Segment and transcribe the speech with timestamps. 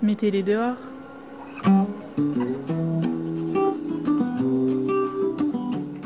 [0.00, 0.76] Mettez-les dehors.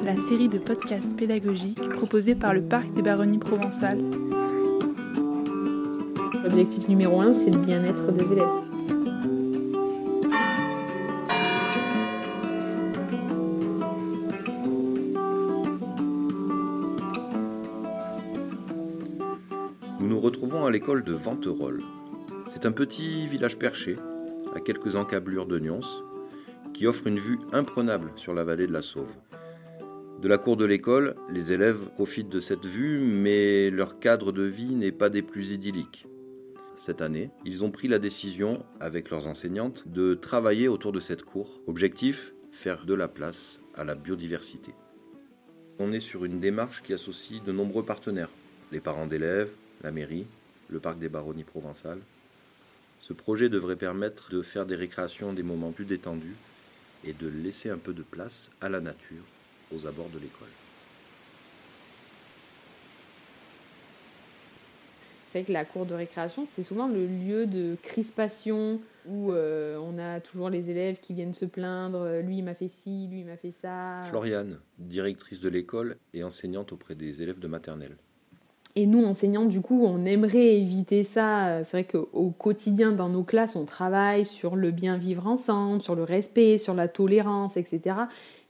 [0.03, 4.01] La série de podcasts pédagogiques proposée par le Parc des Baronnies provençales.
[6.43, 8.47] L'objectif numéro un, c'est le bien-être des élèves.
[20.01, 21.83] Nous nous retrouvons à l'école de Venterolles.
[22.63, 23.97] C'est un petit village perché,
[24.55, 25.81] à quelques encablures de Nyons,
[26.73, 29.11] qui offre une vue imprenable sur la vallée de la Sauve.
[30.21, 34.45] De la cour de l'école, les élèves profitent de cette vue, mais leur cadre de
[34.45, 36.07] vie n'est pas des plus idylliques.
[36.77, 41.25] Cette année, ils ont pris la décision, avec leurs enseignantes, de travailler autour de cette
[41.25, 41.59] cour.
[41.67, 44.73] Objectif faire de la place à la biodiversité.
[45.81, 48.31] On est sur une démarche qui associe de nombreux partenaires
[48.71, 49.51] les parents d'élèves,
[49.83, 50.27] la mairie,
[50.71, 51.99] le parc des baronnies provençales.
[53.03, 56.37] Ce projet devrait permettre de faire des récréations des moments plus détendus
[57.05, 59.25] et de laisser un peu de place à la nature
[59.75, 60.49] aux abords de l'école.
[65.33, 69.77] C'est vrai que la cour de récréation, c'est souvent le lieu de crispation où euh,
[69.79, 72.21] on a toujours les élèves qui viennent se plaindre.
[72.21, 74.05] Lui, il m'a fait ci, lui, il m'a fait ça.
[74.11, 77.97] Floriane, directrice de l'école et enseignante auprès des élèves de maternelle.
[78.75, 81.63] Et nous, enseignants, du coup, on aimerait éviter ça.
[81.65, 85.95] C'est vrai qu'au quotidien, dans nos classes, on travaille sur le bien vivre ensemble, sur
[85.95, 87.97] le respect, sur la tolérance, etc.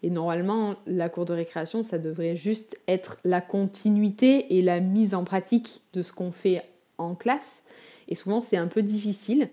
[0.05, 5.15] Et normalement, la cour de récréation, ça devrait juste être la continuité et la mise
[5.15, 6.63] en pratique de ce qu'on fait
[6.99, 7.65] en classe.
[8.09, 9.49] Et souvent, c'est un peu difficile.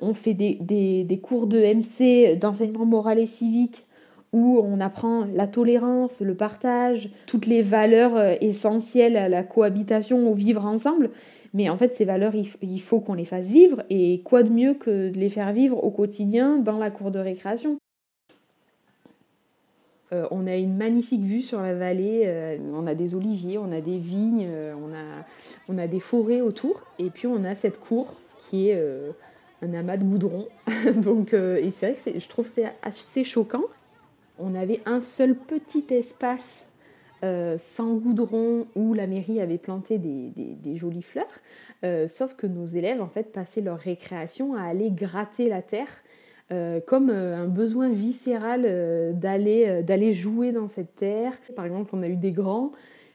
[0.00, 3.84] On fait des, des, des cours de MC, d'enseignement moral et civique,
[4.32, 10.30] où on apprend la tolérance, le partage, toutes les valeurs euh, essentielles à la cohabitation,
[10.30, 11.10] au vivre ensemble.
[11.54, 13.82] Mais en fait, ces valeurs, il faut qu'on les fasse vivre.
[13.90, 17.18] Et quoi de mieux que de les faire vivre au quotidien dans la cour de
[17.18, 17.76] récréation?
[20.14, 23.70] Euh, on a une magnifique vue sur la vallée, euh, on a des oliviers, on
[23.70, 24.48] a des vignes,
[25.68, 28.82] on, a, des forêts autour, et puis on a cette cour qui est
[29.60, 30.46] un amas de goudron.
[30.96, 33.64] Donc, et c'est vrai que je trouve c'est assez choquant
[34.38, 36.66] on avait un seul petit espace
[37.24, 41.38] euh, sans goudron où la mairie avait planté des, jolies fleurs,
[41.84, 46.02] euh, sauf que nos élèves en fait passaient leur récréation à aller gratter la terre
[46.50, 48.62] euh, comme un besoin viscéral
[49.14, 51.32] d'aller d'aller jouer dans cette terre.
[51.54, 52.72] Par exemple, on a eu des grands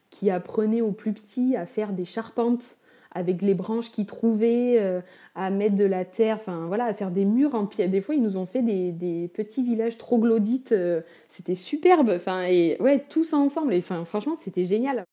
[0.10, 2.78] qui apprenaient aux plus petits à faire des charpentes
[3.18, 5.02] avec les branches qu'ils trouvaient, euh,
[5.34, 7.90] à mettre de la terre, enfin voilà, à faire des murs en pierre.
[7.90, 12.78] Des fois, ils nous ont fait des, petits villages troglodytes, euh, c'était superbe, enfin, et
[12.80, 15.04] ouais, tous ensemble, et enfin, franchement, c'était génial.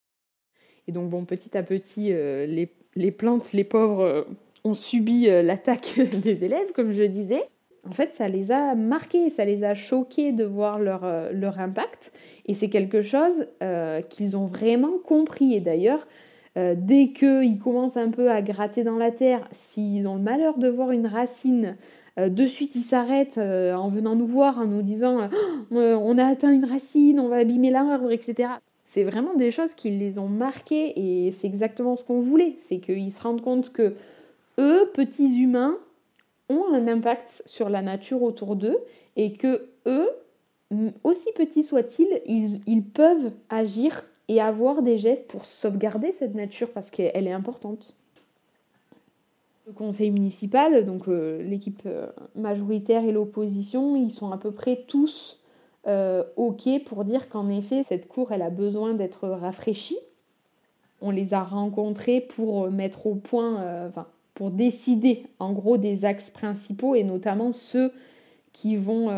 [0.87, 4.27] Et donc, bon, petit à petit, euh, les, plantes, les pauvres,
[4.65, 7.43] ont subi l'attaque des élèves, comme je disais.
[7.89, 12.13] En fait, ça les a marqués, ça les a choqués de voir leur, leur impact.
[12.47, 13.47] Et c'est quelque chose
[14.09, 15.55] qu'ils ont vraiment compris.
[15.55, 16.07] Et d'ailleurs,
[16.57, 20.59] euh, dès qu'ils commencent un peu à gratter dans la terre, s'ils ont le malheur
[20.59, 21.77] de voir une racine,
[22.19, 25.29] euh, de suite ils s'arrêtent euh, en venant nous voir, en nous disant
[25.73, 28.51] oh, on a atteint une racine, on va abîmer l'arbre, etc.
[28.87, 32.55] C'est vraiment des choses qui les ont marqués et c'est exactement ce qu'on voulait.
[32.61, 33.95] C'est qu'ils se rendent compte que
[34.59, 35.77] eux, petits humains,
[36.49, 38.79] ont un impact sur la nature autour d'eux
[39.17, 40.09] et que eux,
[41.03, 46.71] aussi petits soient-ils, ils, ils peuvent agir et avoir des gestes pour sauvegarder cette nature
[46.73, 47.95] parce qu'elle est importante.
[49.67, 54.85] Le conseil municipal, donc euh, l'équipe euh, majoritaire et l'opposition, ils sont à peu près
[54.87, 55.41] tous
[55.87, 59.99] euh, OK pour dire qu'en effet, cette cour, elle a besoin d'être rafraîchie.
[61.01, 63.93] On les a rencontrés pour mettre au point,
[64.33, 67.93] pour décider en gros des axes principaux et notamment ceux
[68.55, 69.11] qui vont,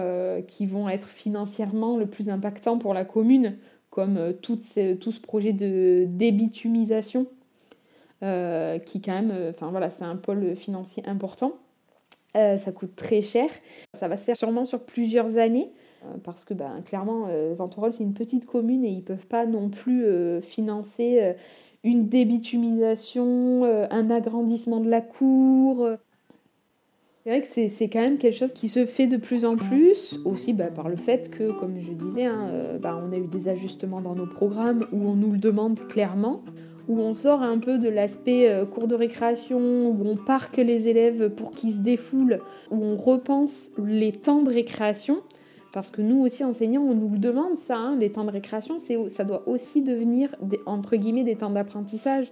[0.48, 3.56] qui vont être financièrement le plus impactants pour la commune
[3.96, 7.26] comme euh, tout, ce projet de débitumisation,
[8.22, 11.52] euh, qui quand même, euh, enfin voilà, c'est un pôle financier important.
[12.34, 13.48] ça coûte très cher.
[13.98, 15.72] Ça va se faire sûrement sur plusieurs années
[16.22, 19.70] parce que ben, clairement, Venterolles, c'est une petite commune et ils ne peuvent pas non
[19.70, 20.04] plus
[20.42, 21.34] financer
[21.82, 25.88] une débitumisation, un agrandissement de la cour.
[27.26, 30.20] C'est vrai que c'est quand même quelque chose qui se fait de plus en plus,
[30.24, 33.26] aussi bah, par le fait que, comme je disais, hein, euh, bah, on a eu
[33.26, 36.44] des ajustements dans nos programmes où on nous le demande clairement,
[36.86, 40.86] où on sort un peu de l'aspect euh, cours de récréation, où on parque les
[40.86, 42.38] élèves pour qu'ils se défoulent,
[42.70, 45.16] où on repense les temps de récréation.
[45.72, 48.78] Parce que nous aussi, enseignants, on nous le demande ça, hein, les temps de récréation,
[48.78, 50.32] ça doit aussi devenir,
[50.64, 52.30] entre guillemets, des temps d'apprentissage.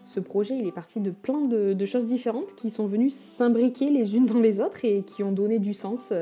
[0.00, 4.16] Ce projet, il est parti de plein de, choses différentes qui sont venues s'imbriquer les
[4.16, 6.12] unes dans les autres et qui ont donné du sens.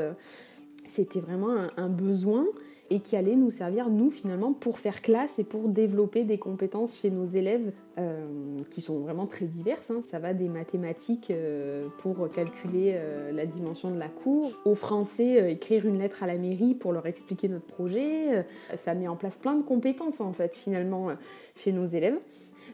[0.88, 2.46] C'était vraiment un besoin
[2.90, 6.98] et qui allait nous servir, nous, finalement, pour faire classe et pour développer des compétences
[6.98, 8.26] chez nos élèves euh,
[8.70, 9.90] qui sont vraiment très diverses.
[9.90, 10.00] Hein.
[10.10, 15.52] Ça va des mathématiques euh, pour calculer euh, la dimension de la cour, au français,
[15.52, 18.46] écrire une lettre à la mairie pour leur expliquer notre projet.
[18.78, 21.08] ça met en place plein de compétences, en fait, finalement,
[21.56, 22.18] chez nos élèves.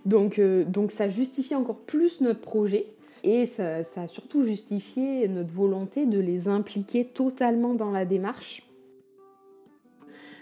[0.05, 2.87] Donc, donc ça justifie encore plus notre projet.
[3.23, 8.62] Et ça, a surtout justifié notre volonté de les impliquer totalement dans la démarche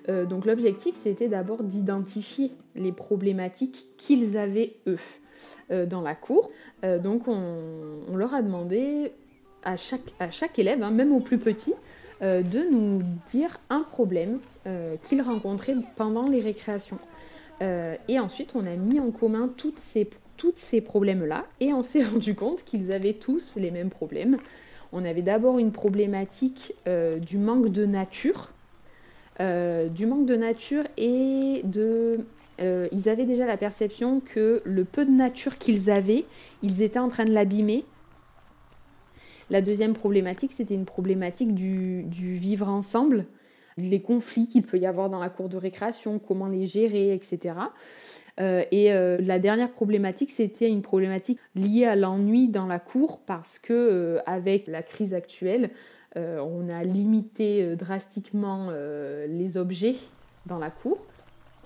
[0.09, 4.99] euh, donc l'objectif, c'était d'abord d'identifier les problématiques qu'ils avaient eux
[5.71, 6.51] euh, dans la cour.
[6.85, 9.13] Euh, donc on, leur a demandé
[9.63, 11.75] à chaque, à chaque élève, hein, même au plus petit,
[12.21, 13.03] de nous
[13.33, 14.39] dire un problème
[15.03, 17.01] qu'ils rencontraient pendant les récréations.
[18.09, 20.11] Et ensuite, on a mis en commun toutes ces,
[20.56, 24.38] ces problèmes-là et on s'est rendu compte qu'ils avaient tous les mêmes problèmes.
[24.93, 28.53] On avait d'abord une problématique du manque de nature
[29.41, 32.19] euh, du manque de nature et de...
[32.61, 36.26] Euh, ils avaient déjà la perception que le peu de nature qu'ils avaient,
[36.62, 37.85] ils étaient en train de l'abîmer.
[39.49, 43.25] La deuxième problématique, c'était une problématique du, vivre ensemble,
[43.77, 47.55] les conflits qu'il peut y avoir dans la cour de récréation, comment les gérer, etc.
[48.39, 53.59] et euh, la dernière problématique, c'était une problématique liée à l'ennui dans la cour parce
[53.59, 55.71] que avec la crise actuelle,
[56.17, 59.97] euh, on a limité euh, drastiquement euh, les objets
[60.45, 60.99] dans la cour.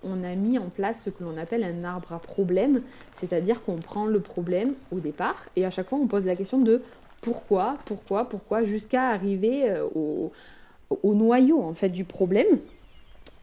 [0.05, 2.82] On a mis en place ce que l'on appelle un arbre à problème,
[3.12, 6.61] c'est-à-dire qu'on prend le problème au départ et à chaque fois on pose la question
[6.61, 6.81] de
[7.23, 10.31] pourquoi, pourquoi, pourquoi, jusqu'à arriver au,
[11.05, 12.59] noyau en fait du problème.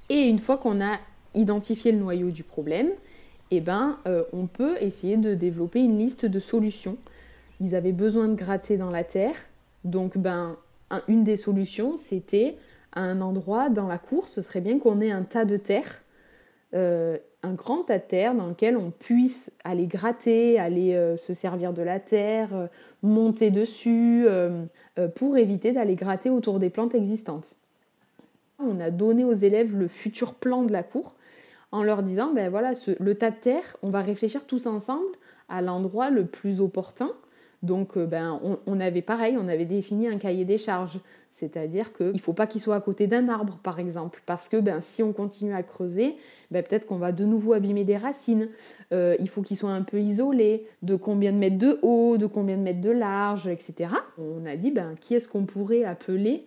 [0.10, 0.98] Et une fois qu'on a
[1.34, 2.90] identifié le noyau du problème,
[3.52, 3.98] eh ben,
[4.32, 6.98] on peut essayer de développer une liste de solutions.
[7.60, 9.36] Ils avaient besoin de gratter dans la terre,
[9.84, 10.58] donc ben,
[11.08, 12.58] une des solutions, c'était
[12.92, 16.04] à un endroit dans la cour, ce serait bien qu'on ait un tas de terre,
[16.74, 21.82] euh, un grand terre dans lequel on puisse aller gratter, aller euh, se servir de
[21.82, 22.68] la terre, euh,
[23.02, 24.26] monter dessus,
[25.16, 27.58] pour éviter d'aller gratter autour des plantes existantes.
[28.60, 31.16] On a donné aux élèves le futur plan de la cour
[31.74, 35.18] en leur disant, ben voilà, le tas de terre, on va réfléchir tous ensemble
[35.50, 37.10] à l'endroit le plus opportun
[37.64, 41.00] donc, euh, ben, on, avait pareil, on avait défini un cahier des charges.
[41.32, 44.58] C'est-à-dire qu'il ne faut pas qu'il soit à côté d'un arbre, par exemple, parce que
[44.58, 46.16] ben, si on continue à creuser,
[46.52, 48.50] ben, peut-être qu'on va de nouveau abîmer des racines.
[48.94, 52.28] Euh, il faut qu'il soit un peu isolé, de combien de mètres de haut, de
[52.28, 53.90] combien de mètres de large, etc.
[54.20, 56.46] On a dit, ben, qui est-ce qu'on pourrait appeler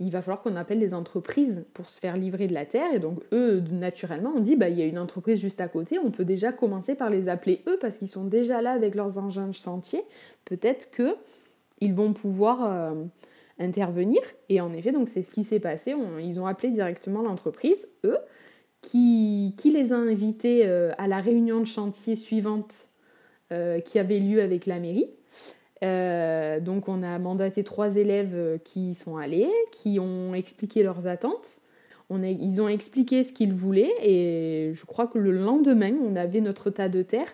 [0.00, 2.92] il va falloir qu'on appelle des entreprises pour se faire livrer de la terre.
[2.92, 5.98] Et donc, eux, naturellement, on dit, bah, il y a une entreprise juste à côté,
[5.98, 9.18] on peut déjà commencer par les appeler eux parce qu'ils sont déjà là avec leurs
[9.18, 10.02] engins de chantier.
[10.44, 13.04] Peut-être qu'ils vont pouvoir euh,
[13.58, 14.20] intervenir.
[14.48, 15.94] Et en effet, donc c'est ce qui s'est passé.
[16.20, 18.18] ils ont appelé directement l'entreprise, eux,
[18.82, 22.88] qui, qui, les a invités euh, à la réunion de chantier suivante
[23.52, 25.08] euh, qui avait lieu avec la mairie.
[25.84, 31.06] Euh, donc on a mandaté trois élèves euh, qui sont allés, qui ont expliqué leurs
[31.06, 31.60] attentes.
[32.10, 36.70] ils ont expliqué ce qu'ils voulaient et je crois que le lendemain, on avait notre
[36.70, 37.28] tas de terre.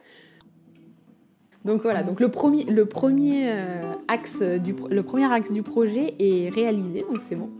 [1.64, 6.14] Donc voilà, donc le premier, le premier, euh, axe, du, le premier axe du projet
[6.18, 7.50] est réalisé, donc c'est bon.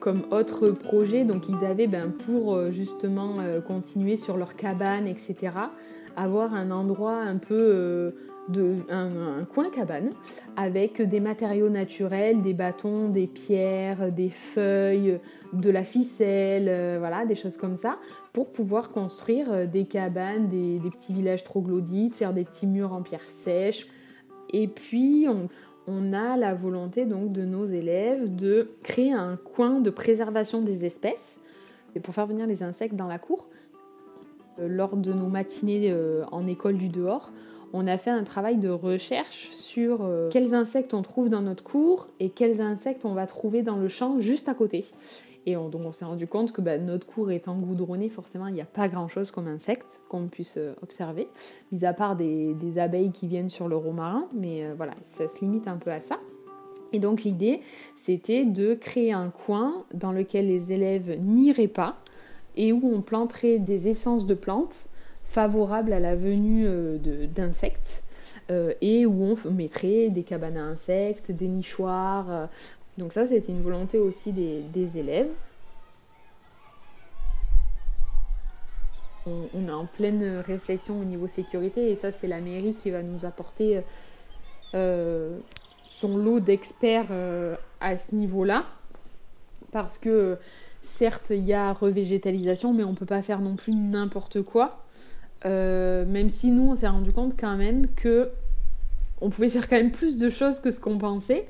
[0.00, 1.24] Comme autre projet.
[1.24, 5.52] Donc ils avaient ben, pour euh, justement euh, continuer sur leur cabane, etc.,
[6.16, 8.10] avoir un endroit un peu euh,
[8.48, 10.12] de un, coin cabane
[10.56, 15.20] avec des matériaux naturels, des bâtons, des pierres, des feuilles,
[15.52, 17.98] de la ficelle, voilà, des choses comme ça,
[18.32, 23.02] pour pouvoir construire des cabanes, des, des petits villages troglodytes, faire des petits murs en
[23.02, 23.86] pierre sèche.
[24.52, 25.48] Et puis on,
[25.86, 30.84] on a la volonté donc de nos élèves de créer un coin de préservation des
[30.84, 31.38] espèces
[31.94, 33.48] et pour faire venir les insectes dans la cour.
[34.58, 37.32] Euh, lors de nos matinées euh, en école du dehors,
[37.72, 41.62] on a fait un travail de recherche sur euh, quels insectes on trouve dans notre
[41.62, 44.86] cour et quels insectes on va trouver dans le champ juste à côté.
[45.46, 48.54] Et on, donc on s'est rendu compte que bah, notre cour étant goudronnée, forcément, il
[48.54, 51.28] n'y a pas grand-chose comme insectes qu'on puisse euh, observer,
[51.72, 55.40] mis à part des, abeilles qui viennent sur le romarin, mais euh, voilà, ça se
[55.40, 56.18] limite un peu à ça.
[56.92, 57.60] Et donc l'idée,
[57.96, 61.96] c'était de créer un coin dans lequel les élèves n'iraient pas
[62.56, 64.89] et où on planterait des essences de plantes
[65.30, 66.98] favorables à la venue euh,
[67.34, 68.02] d'insectes.
[68.80, 72.48] et où on mettrait des cabanes à insectes, des nichoirs,
[73.00, 75.30] donc ça, c'était une volonté aussi des, élèves.
[79.26, 83.02] On, est en pleine réflexion au niveau sécurité et ça c'est la mairie qui va
[83.02, 83.80] nous apporter
[84.74, 85.38] euh,
[85.84, 88.64] son lot d'experts euh, à ce niveau-là.
[89.72, 90.38] Parce que
[90.82, 94.84] certes il y a revégétalisation mais on ne peut pas faire non plus n'importe quoi.
[95.46, 98.30] Euh, même si nous on s'est rendu compte quand même que
[99.22, 101.46] on pouvait faire quand même plus de choses que ce qu'on pensait.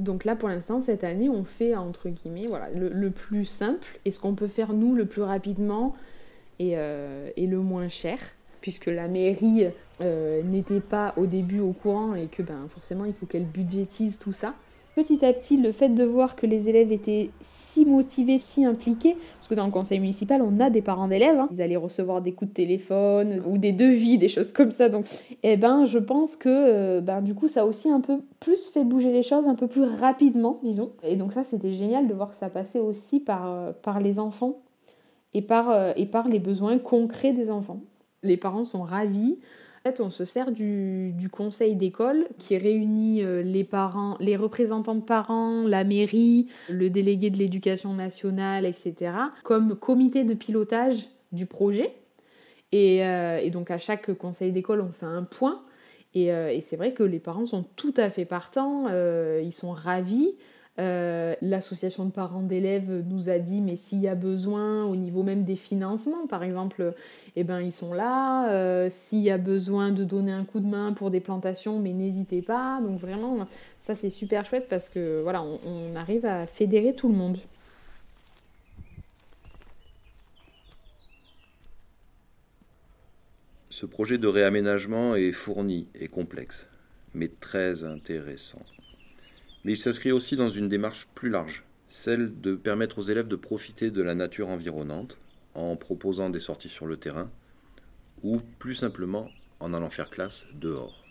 [0.00, 4.12] Donc là, pour l'instant, cette année, on fait, entre guillemets, voilà, le, plus simple et
[4.12, 5.96] ce qu'on peut faire, nous, le plus rapidement
[6.60, 8.18] et, euh, le moins cher,
[8.60, 9.66] puisque la mairie
[10.00, 14.18] euh, n'était pas au début au courant et que ben, forcément, il faut qu'elle budgétise
[14.18, 14.54] tout ça
[14.98, 19.16] petit à petit, le fait de voir que les élèves étaient si motivés, si impliqués,
[19.36, 21.48] parce que dans le conseil municipal, on a des parents d'élèves, hein.
[21.52, 24.88] ils allaient recevoir des coups de téléphone ou des devis, des choses comme ça.
[24.88, 25.06] Donc,
[25.44, 28.70] eh ben, je pense que euh, ben, du coup, ça a aussi un peu plus
[28.70, 30.90] fait bouger les choses, un peu plus rapidement, disons.
[31.04, 34.18] Et donc ça, c'était génial de voir que ça passait aussi par, euh, par les
[34.18, 34.58] enfants
[35.32, 37.82] et par, euh, et par les besoins concrets des enfants.
[38.24, 39.38] Les parents sont ravis
[40.00, 45.62] on se sert du, conseil d'école qui réunit euh, les parents, les représentants de parents,
[45.62, 49.12] la mairie, le délégué de l'éducation nationale, etc.,
[49.44, 51.92] comme comité de pilotage du projet.
[52.72, 55.62] Et, euh, donc à chaque conseil d'école, on fait un point.
[56.14, 59.72] Et, euh, et c'est vrai que les parents sont tout à fait partants, ils sont
[59.72, 60.34] ravis.
[60.80, 65.24] Euh, l'association de parents d'élèves nous a dit mais s'il y a besoin au niveau
[65.24, 66.94] même des financements par exemple
[67.34, 68.52] eh ben ils sont là.
[68.52, 71.92] Euh, s'il y a besoin de donner un coup de main pour des plantations mais
[71.92, 72.80] n'hésitez pas.
[72.80, 73.48] Donc vraiment
[73.80, 77.38] ça c'est super chouette parce que voilà on arrive à fédérer tout le monde.
[83.68, 86.68] Ce projet de réaménagement est fourni et complexe
[87.14, 88.62] mais très intéressant
[89.68, 93.36] mais il s'inscrit aussi dans une démarche plus large, celle de permettre aux élèves de
[93.36, 95.18] profiter de la nature environnante
[95.52, 97.30] en proposant des sorties sur le terrain
[98.22, 99.28] ou plus simplement
[99.60, 101.04] en allant faire classe dehors.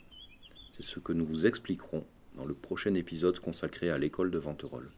[0.71, 2.03] C'est ce que nous vous expliquerons
[2.35, 4.89] dans le prochain épisode consacré à l'école de Venterolles.